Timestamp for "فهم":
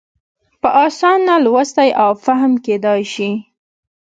2.25-2.53